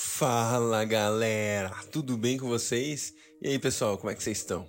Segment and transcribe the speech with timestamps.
[0.00, 3.12] Fala galera, tudo bem com vocês?
[3.42, 4.64] E aí pessoal, como é que vocês estão?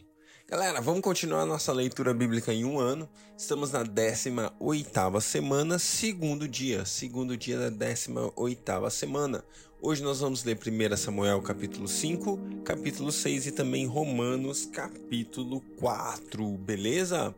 [0.48, 3.08] Galera, vamos continuar nossa leitura bíblica em um ano.
[3.38, 9.46] Estamos na 18 semana, segundo dia, segundo dia da 18 semana.
[9.80, 16.58] Hoje nós vamos ler 1 Samuel capítulo 5, capítulo 6 e também Romanos capítulo 4,
[16.58, 17.36] beleza?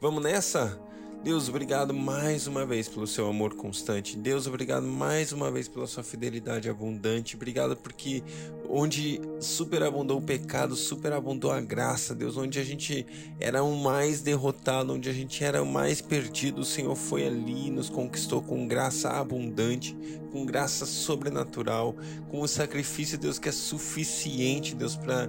[0.00, 0.80] Vamos nessa?
[1.24, 4.14] Deus, obrigado mais uma vez pelo seu amor constante.
[4.14, 7.34] Deus, obrigado mais uma vez pela sua fidelidade abundante.
[7.34, 8.22] Obrigado porque
[8.68, 13.06] onde superabundou o pecado, superabundou a graça, Deus, onde a gente
[13.40, 17.68] era o mais derrotado, onde a gente era o mais perdido, o Senhor foi ali
[17.68, 19.96] e nos conquistou com graça abundante,
[20.30, 21.96] com graça sobrenatural,
[22.28, 25.26] com o sacrifício, Deus, que é suficiente, Deus, para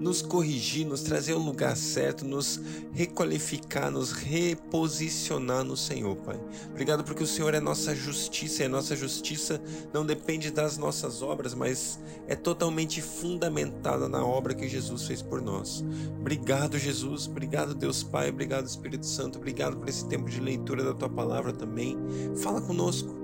[0.00, 2.60] nos corrigir, nos trazer ao lugar certo, nos
[2.92, 6.40] requalificar, nos reposicionar no Senhor, Pai.
[6.70, 9.60] Obrigado porque o Senhor é nossa justiça e a nossa justiça
[9.92, 15.42] não depende das nossas obras, mas é totalmente fundamentada na obra que Jesus fez por
[15.42, 15.84] nós.
[16.18, 17.26] Obrigado, Jesus.
[17.26, 18.30] Obrigado, Deus Pai.
[18.30, 19.38] Obrigado, Espírito Santo.
[19.38, 21.98] Obrigado por esse tempo de leitura da tua palavra também.
[22.36, 23.19] Fala conosco.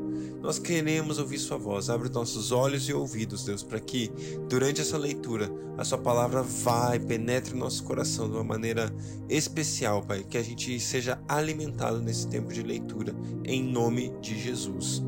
[0.47, 1.91] Nós queremos ouvir Sua voz.
[1.91, 4.13] Abre nossos olhos e ouvidos, Deus, para que
[4.49, 8.95] durante essa leitura a Sua palavra vá e penetre o nosso coração de uma maneira
[9.29, 10.23] especial, Pai.
[10.23, 13.13] Que a gente seja alimentado nesse tempo de leitura,
[13.45, 15.03] em nome de Jesus.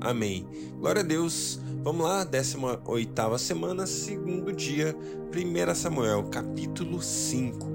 [0.00, 0.48] Amém.
[0.80, 1.60] Glória a Deus.
[1.84, 4.96] Vamos lá, 18 semana, segundo dia,
[5.30, 7.68] 1 Samuel, capítulo 5.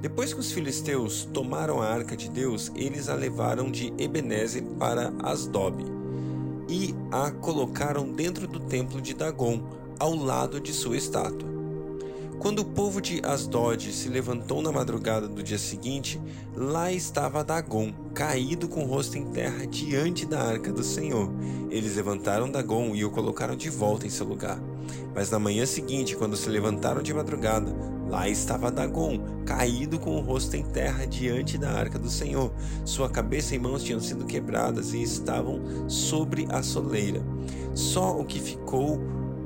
[0.00, 5.12] Depois que os filisteus tomaram a arca de Deus, eles a levaram de Ebenezer para
[5.22, 5.98] Asdob
[6.68, 9.62] e a colocaram dentro do templo de Dagon,
[9.98, 11.48] ao lado de sua estátua.
[12.38, 16.20] Quando o povo de Asdod se levantou na madrugada do dia seguinte,
[16.54, 21.32] lá estava Dagon, caído com o rosto em terra diante da arca do Senhor.
[21.68, 24.60] Eles levantaram Dagon e o colocaram de volta em seu lugar.
[25.12, 27.74] Mas na manhã seguinte, quando se levantaram de madrugada,
[28.08, 32.52] lá estava Dagon, caído com o rosto em terra diante da arca do Senhor.
[32.84, 37.22] Sua cabeça e mãos tinham sido quebradas e estavam sobre a soleira.
[37.74, 39.00] Só o que ficou,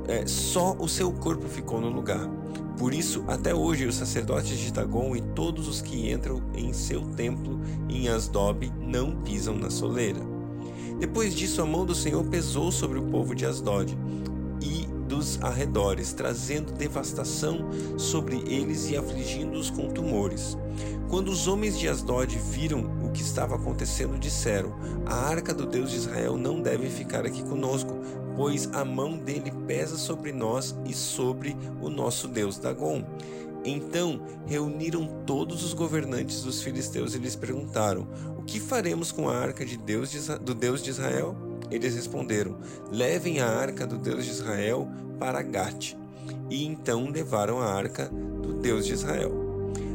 [0.06, 2.28] é, só o seu corpo ficou no lugar.
[2.78, 7.02] Por isso, até hoje, os sacerdotes de Dagon e todos os que entram em seu
[7.02, 10.20] templo em Asdob não pisam na soleira.
[10.98, 13.96] Depois disso, a mão do Senhor pesou sobre o povo de Asdod
[15.40, 20.56] arredores, trazendo devastação sobre eles e afligindo-os com tumores.
[21.08, 24.74] Quando os homens de Asdod viram o que estava acontecendo, disseram:
[25.04, 27.98] A arca do Deus de Israel não deve ficar aqui conosco,
[28.34, 33.04] pois a mão dele pesa sobre nós e sobre o nosso Deus Dagon.
[33.64, 38.08] Então reuniram todos os governantes dos filisteus e lhes perguntaram:
[38.38, 41.51] O que faremos com a arca de Deus de, do Deus de Israel?
[41.72, 42.58] Eles responderam:
[42.90, 44.88] Levem a arca do Deus de Israel
[45.18, 45.94] para Gate.
[46.50, 49.32] E então levaram a arca do Deus de Israel.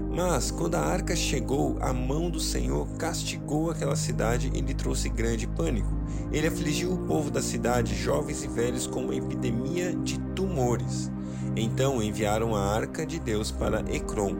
[0.10, 5.10] Mas, quando a arca chegou, a mão do Senhor castigou aquela cidade e lhe trouxe
[5.10, 5.96] grande pânico.
[6.32, 11.12] Ele afligiu o povo da cidade, jovens e velhos, com uma epidemia de tumores.
[11.56, 14.36] Então enviaram a arca de Deus para Ecrom.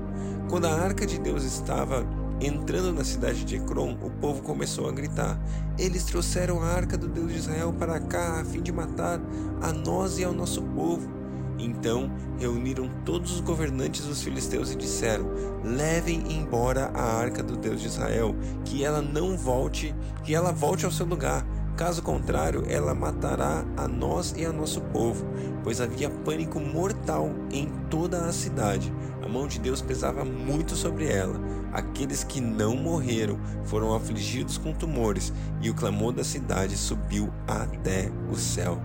[0.50, 2.04] Quando a arca de Deus estava
[2.40, 5.40] entrando na cidade de Ecrom, o povo começou a gritar:
[5.78, 9.20] Eles trouxeram a arca do Deus de Israel para cá a fim de matar
[9.62, 11.18] a nós e ao nosso povo.
[11.60, 15.28] Então reuniram todos os governantes dos filisteus e disseram:
[15.64, 20.86] Levem embora a arca do Deus de Israel, que ela não volte, que ela volte
[20.86, 21.46] ao seu lugar.
[21.78, 25.24] Caso contrário, ela matará a nós e a nosso povo,
[25.64, 28.92] pois havia pânico mortal em toda a cidade.
[29.24, 31.40] A mão de Deus pesava muito sobre ela.
[31.72, 38.12] Aqueles que não morreram foram afligidos com tumores, e o clamor da cidade subiu até
[38.32, 38.82] o céu.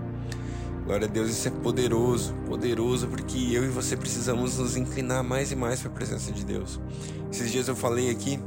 [0.85, 5.51] Glória a Deus, isso é poderoso, poderoso, porque eu e você precisamos nos inclinar mais
[5.51, 6.79] e mais para a presença de Deus.
[7.31, 8.39] Esses dias eu falei aqui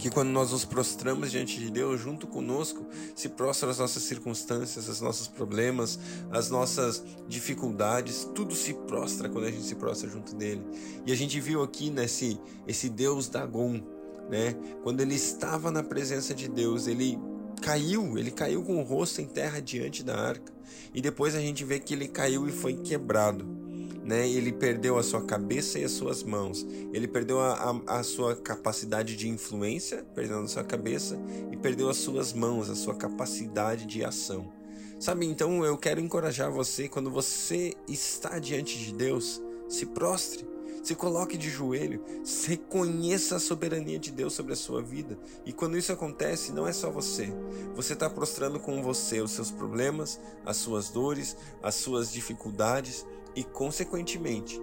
[0.00, 4.88] que quando nós nos prostramos diante de Deus, junto conosco, se prostram as nossas circunstâncias,
[4.88, 5.98] os nossos problemas,
[6.30, 10.64] as nossas dificuldades, tudo se prostra quando a gente se prostra junto dele.
[11.06, 13.82] E a gente viu aqui nesse esse Deus Dagon,
[14.30, 14.54] né?
[14.82, 17.18] Quando ele estava na presença de Deus, ele
[17.60, 20.50] caiu, ele caiu com o rosto em terra diante da arca.
[20.94, 23.59] E depois a gente vê que ele caiu e foi quebrado.
[24.04, 24.28] Né?
[24.28, 26.66] Ele perdeu a sua cabeça e as suas mãos.
[26.92, 31.18] Ele perdeu a, a, a sua capacidade de influência, perdendo a sua cabeça,
[31.52, 34.52] e perdeu as suas mãos, a sua capacidade de ação.
[34.98, 40.46] Sabe, então eu quero encorajar você, quando você está diante de Deus, se prostre.
[40.82, 42.02] Se coloque de joelho,
[42.46, 45.18] reconheça a soberania de Deus sobre a sua vida.
[45.44, 47.30] E quando isso acontece, não é só você.
[47.74, 53.04] Você está prostrando com você os seus problemas, as suas dores, as suas dificuldades
[53.34, 54.60] e, consequentemente,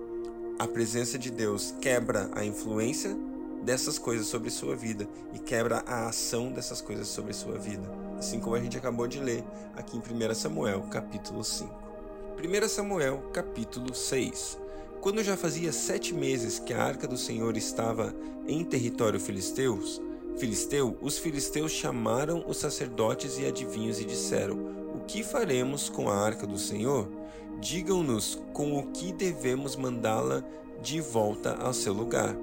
[0.59, 3.15] a presença de Deus quebra a influência
[3.63, 7.87] dessas coisas sobre sua vida e quebra a ação dessas coisas sobre sua vida.
[8.17, 9.43] Assim como a gente acabou de ler
[9.75, 11.71] aqui em 1 Samuel, capítulo 5.
[12.37, 14.57] 1 Samuel, capítulo 6.
[15.01, 18.15] Quando já fazia sete meses que a arca do Senhor estava
[18.47, 20.01] em território filisteus,
[20.37, 24.55] filisteu, os filisteus chamaram os sacerdotes e adivinhos e disseram:
[24.95, 27.09] O que faremos com a arca do Senhor?
[27.59, 30.43] Digam-nos com o que devemos mandá-la
[30.81, 32.35] de volta ao seu lugar.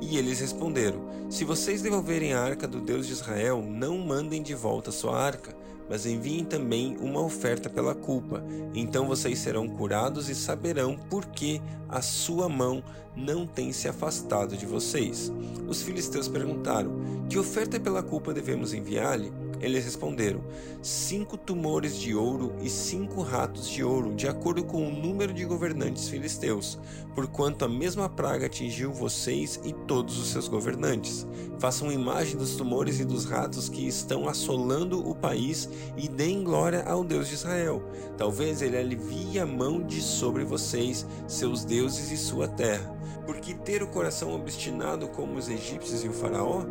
[0.00, 1.00] E eles responderam:
[1.30, 5.54] Se vocês devolverem a arca do Deus de Israel, não mandem de volta sua arca,
[5.88, 8.42] mas enviem também uma oferta pela culpa.
[8.74, 12.82] Então vocês serão curados e saberão por que a sua mão
[13.16, 15.32] não tem se afastado de vocês.
[15.68, 16.92] Os filisteus perguntaram:
[17.28, 19.32] Que oferta pela culpa devemos enviar-lhe?
[19.64, 20.42] Eles responderam:
[20.82, 25.42] cinco tumores de ouro e cinco ratos de ouro, de acordo com o número de
[25.46, 26.78] governantes filisteus,
[27.14, 31.26] porquanto a mesma praga atingiu vocês e todos os seus governantes.
[31.58, 35.66] Façam imagem dos tumores e dos ratos que estão assolando o país
[35.96, 37.82] e deem glória ao Deus de Israel.
[38.18, 42.94] Talvez ele alivie a mão de sobre vocês, seus deuses e sua terra.
[43.24, 46.66] Porque ter o coração obstinado como os egípcios e o faraó?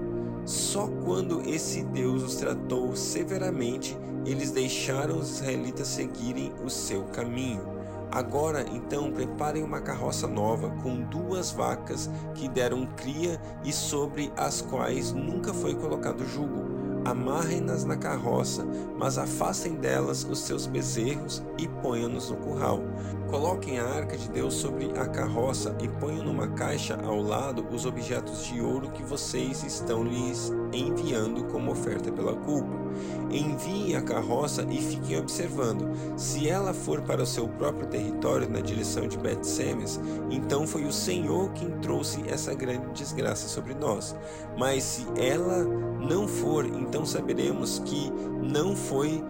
[0.45, 7.61] Só quando esse Deus os tratou severamente, eles deixaram os israelitas seguirem o seu caminho.
[8.11, 14.61] Agora, então, preparem uma carroça nova com duas vacas que deram cria e sobre as
[14.61, 16.82] quais nunca foi colocado jugo.
[17.05, 18.65] Amarrem-nas na carroça,
[18.97, 22.79] mas afastem delas os seus bezerros e ponham-nos no curral.
[23.29, 27.85] Coloquem a arca de Deus sobre a carroça e ponham numa caixa ao lado os
[27.85, 32.83] objetos de ouro que vocês estão lhes enviando como oferta pela culpa.
[33.31, 35.91] Enviem a carroça e fiquem observando.
[36.15, 39.99] Se ela for para o seu próprio território na direção de Bet-Semes,
[40.29, 44.15] então foi o Senhor quem trouxe essa grande desgraça sobre nós.
[44.55, 48.11] Mas se ela não for, então saberemos que
[48.41, 49.23] não foi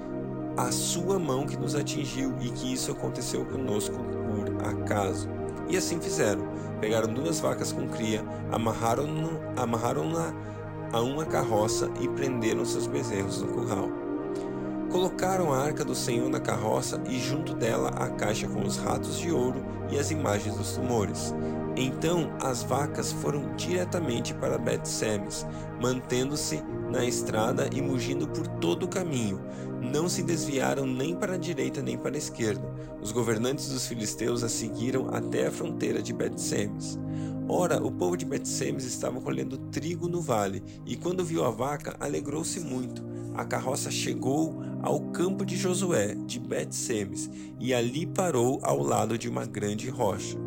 [0.57, 5.29] a sua mão que nos atingiu e que isso aconteceu conosco por acaso.
[5.69, 6.43] E assim fizeram.
[6.79, 10.11] Pegaram duas vacas com cria, amarraram-na amarraram
[10.91, 14.02] a uma carroça e prenderam seus bezerros no curral.
[14.93, 19.17] Colocaram a arca do Senhor na carroça e junto dela a caixa com os ratos
[19.17, 21.33] de ouro e as imagens dos tumores.
[21.75, 25.47] Então as vacas foram diretamente para Bet-Semes,
[25.81, 26.61] mantendo-se
[26.91, 29.41] na estrada e mugindo por todo o caminho.
[29.81, 32.71] Não se desviaram nem para a direita nem para a esquerda.
[33.01, 36.99] Os governantes dos filisteus a seguiram até a fronteira de Bet-Semes.
[37.49, 41.95] Ora, o povo de Bet-Semes estava colhendo trigo no vale, e quando viu a vaca,
[41.99, 43.03] alegrou-se muito.
[43.33, 49.29] A carroça chegou ao campo de Josué, de Bet-Semes, e ali parou ao lado de
[49.29, 50.37] uma grande rocha.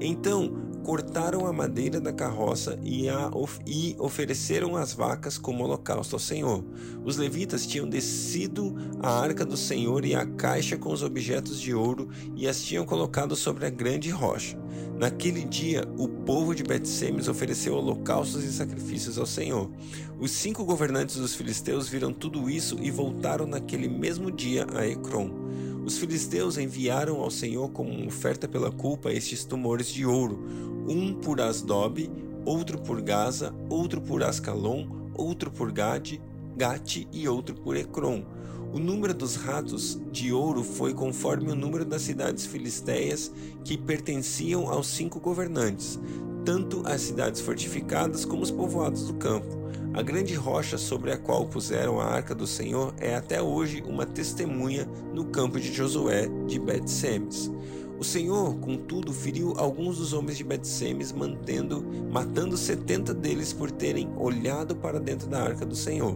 [0.00, 3.30] Então cortaram a madeira da carroça e, a,
[3.66, 6.64] e ofereceram as vacas como holocausto ao Senhor.
[7.04, 11.74] Os levitas tinham descido a arca do Senhor e a caixa com os objetos de
[11.74, 14.58] ouro e as tinham colocado sobre a grande rocha.
[14.98, 19.70] Naquele dia, o povo de Betsemes ofereceu holocaustos e sacrifícios ao Senhor.
[20.18, 25.30] Os cinco governantes dos filisteus viram tudo isso e voltaram naquele mesmo dia a Ecrom.
[25.88, 30.38] Os filisteus enviaram ao Senhor como oferta pela culpa estes tumores de ouro,
[30.86, 32.10] um por Asdob,
[32.44, 36.20] outro por Gaza, outro por Ascalon, outro por Gade,
[36.54, 38.22] Gate e outro por Ecrom.
[38.70, 43.32] O número dos ratos de ouro foi conforme o número das cidades filisteias
[43.64, 45.98] que pertenciam aos cinco governantes,
[46.44, 49.56] tanto as cidades fortificadas como os povoados do campo.
[49.98, 54.06] A grande rocha sobre a qual puseram a arca do Senhor é até hoje uma
[54.06, 57.50] testemunha no campo de Josué de Bet-Semes.
[57.98, 64.08] O Senhor, contudo, feriu alguns dos homens de Bet-Semes, mantendo, matando setenta deles por terem
[64.16, 66.14] olhado para dentro da arca do Senhor.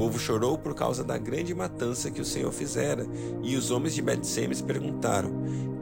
[0.00, 3.06] Povo chorou por causa da grande matança que o Senhor fizera,
[3.42, 5.30] e os homens de Bet-Semes perguntaram: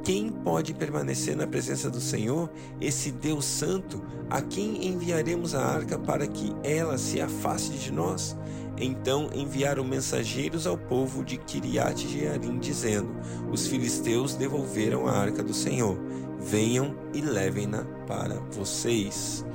[0.02, 5.96] quem pode permanecer na presença do Senhor, esse Deus Santo, a quem enviaremos a arca
[5.96, 8.36] para que ela se afaste de nós?
[8.76, 13.14] Então enviaram mensageiros ao povo de Kiriat Jearim, dizendo:
[13.52, 15.96] Os filisteus devolveram a arca do Senhor.
[16.40, 19.46] Venham e levem-na para vocês.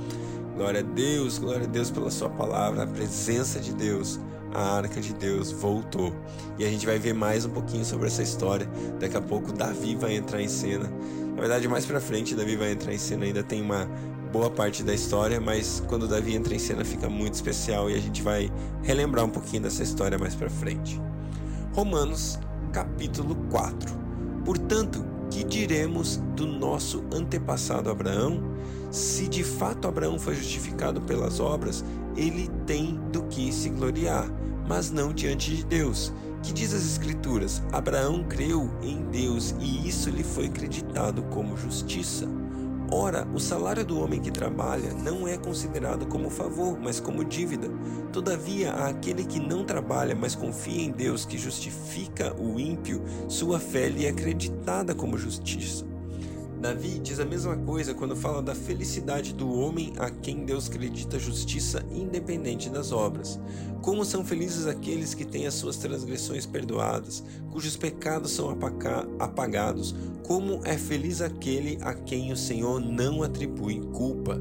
[0.56, 4.18] Glória a Deus, glória a Deus pela Sua palavra, a presença de Deus
[4.54, 6.14] a arca de Deus voltou.
[6.58, 8.68] E a gente vai ver mais um pouquinho sobre essa história.
[9.00, 10.90] Daqui a pouco Davi vai entrar em cena.
[11.34, 13.88] Na verdade, mais para frente Davi vai entrar em cena, ainda tem uma
[14.32, 18.00] boa parte da história, mas quando Davi entra em cena fica muito especial e a
[18.00, 18.50] gente vai
[18.82, 21.00] relembrar um pouquinho dessa história mais para frente.
[21.72, 22.38] Romanos,
[22.72, 23.94] capítulo 4.
[24.44, 28.42] Portanto, que diremos do nosso antepassado Abraão?
[28.90, 31.84] Se de fato Abraão foi justificado pelas obras,
[32.16, 34.28] ele tem do que se gloriar,
[34.68, 36.12] mas não diante de Deus.
[36.42, 42.28] Que diz as Escrituras: Abraão creu em Deus e isso lhe foi acreditado como justiça.
[42.92, 47.68] Ora, o salário do homem que trabalha não é considerado como favor, mas como dívida.
[48.12, 53.88] Todavia, aquele que não trabalha, mas confia em Deus que justifica o ímpio, sua fé
[53.88, 55.93] lhe é acreditada como justiça.
[56.64, 61.18] Davi diz a mesma coisa quando fala da felicidade do homem a quem Deus acredita
[61.18, 63.38] justiça independente das obras.
[63.82, 68.48] Como são felizes aqueles que têm as suas transgressões perdoadas, cujos pecados são
[69.18, 69.94] apagados.
[70.22, 74.40] Como é feliz aquele a quem o Senhor não atribui culpa.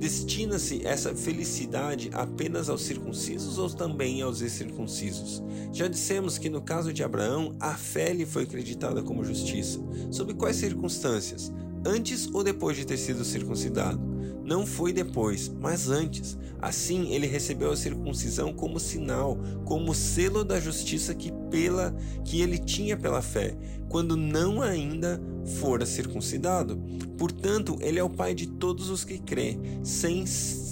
[0.00, 5.42] Destina-se essa felicidade apenas aos circuncisos ou também aos incircuncisos?
[5.74, 9.78] Já dissemos que no caso de Abraão, a fé lhe foi acreditada como justiça.
[10.10, 11.52] Sob quais circunstâncias?
[11.84, 14.00] Antes ou depois de ter sido circuncidado?
[14.42, 16.38] Não foi depois, mas antes.
[16.62, 22.58] Assim, ele recebeu a circuncisão como sinal, como selo da justiça que pela que ele
[22.58, 23.54] tinha pela fé,
[23.88, 25.20] quando não ainda
[25.60, 26.76] fora circuncidado.
[27.16, 30.24] Portanto, ele é o pai de todos os que crê, sem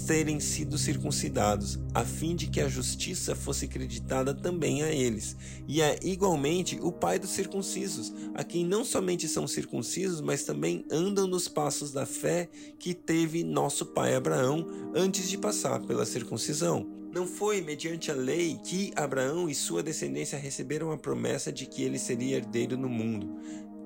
[0.09, 5.37] terem sido circuncidados, a fim de que a justiça fosse acreditada também a eles.
[5.67, 10.83] E é igualmente o pai dos circuncisos, a quem não somente são circuncisos, mas também
[10.91, 12.49] andam nos passos da fé
[12.79, 16.89] que teve nosso pai Abraão antes de passar pela circuncisão.
[17.13, 21.83] Não foi mediante a lei que Abraão e sua descendência receberam a promessa de que
[21.83, 23.35] ele seria herdeiro no mundo,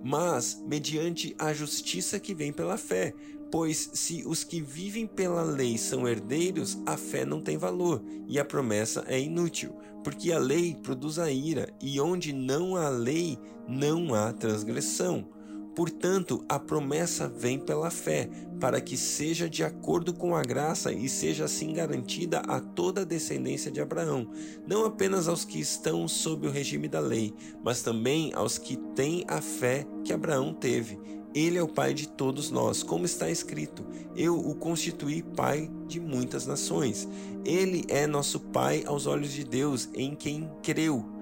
[0.04, 3.14] mas mediante a justiça que vem pela fé.
[3.50, 8.40] Pois se os que vivem pela lei são herdeiros, a fé não tem valor e
[8.40, 13.38] a promessa é inútil, porque a lei produz a ira, e onde não há lei,
[13.68, 15.30] não há transgressão.
[15.76, 21.10] Portanto, a promessa vem pela fé, para que seja de acordo com a graça e
[21.10, 24.30] seja assim garantida a toda a descendência de Abraão,
[24.68, 29.26] não apenas aos que estão sob o regime da lei, mas também aos que têm
[29.28, 31.00] a fé que Abraão teve.
[31.36, 33.84] Ele é o pai de todos nós, como está escrito:
[34.16, 37.08] Eu o constituí pai de muitas nações.
[37.44, 41.13] Ele é nosso pai aos olhos de Deus, em quem creu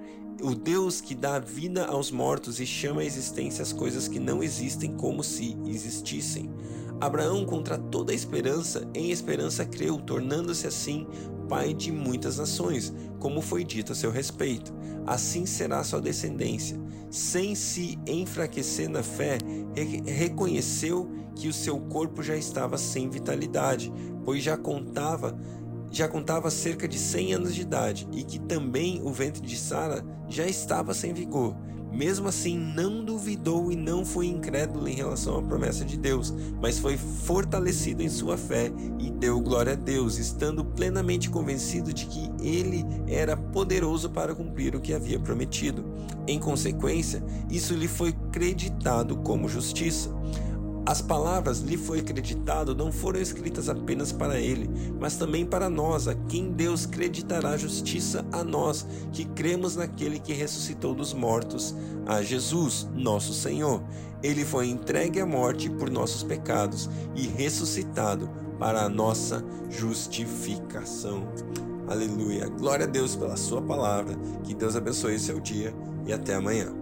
[0.41, 4.43] o Deus que dá vida aos mortos e chama à existência as coisas que não
[4.43, 6.49] existem como se existissem.
[6.99, 11.07] Abraão, contra toda a esperança, em esperança creu, tornando-se assim
[11.49, 14.73] pai de muitas nações, como foi dito a seu respeito.
[15.05, 16.79] Assim será sua descendência.
[17.09, 19.37] Sem se enfraquecer na fé,
[20.05, 23.91] reconheceu que o seu corpo já estava sem vitalidade,
[24.23, 25.37] pois já contava
[25.91, 30.03] já contava cerca de 100 anos de idade e que também o ventre de Sara
[30.27, 31.55] já estava sem vigor.
[31.91, 36.79] Mesmo assim, não duvidou e não foi incrédulo em relação à promessa de Deus, mas
[36.79, 42.31] foi fortalecido em sua fé e deu glória a Deus, estando plenamente convencido de que
[42.41, 45.83] ele era poderoso para cumprir o que havia prometido.
[46.25, 50.09] Em consequência, isso lhe foi creditado como justiça.
[50.85, 54.69] As palavras lhe foi acreditado não foram escritas apenas para ele,
[54.99, 60.33] mas também para nós, a quem Deus creditará justiça a nós, que cremos naquele que
[60.33, 61.75] ressuscitou dos mortos,
[62.07, 63.83] a Jesus, nosso Senhor.
[64.23, 71.27] Ele foi entregue à morte por nossos pecados e ressuscitado para a nossa justificação.
[71.87, 72.47] Aleluia.
[72.47, 74.15] Glória a Deus pela sua palavra.
[74.43, 75.73] Que Deus abençoe seu dia
[76.05, 76.80] e até amanhã.